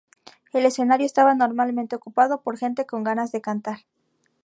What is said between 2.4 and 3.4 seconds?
por gente con ganas de